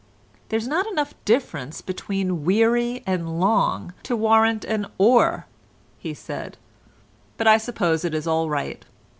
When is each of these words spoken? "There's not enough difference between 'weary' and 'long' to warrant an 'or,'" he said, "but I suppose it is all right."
"There's 0.49 0.67
not 0.67 0.87
enough 0.87 1.13
difference 1.25 1.81
between 1.83 2.43
'weary' 2.43 3.03
and 3.05 3.39
'long' 3.39 3.93
to 4.01 4.15
warrant 4.17 4.65
an 4.65 4.87
'or,'" 4.97 5.45
he 5.99 6.15
said, 6.15 6.57
"but 7.37 7.45
I 7.47 7.59
suppose 7.59 8.03
it 8.03 8.15
is 8.15 8.25
all 8.25 8.49
right." 8.49 8.83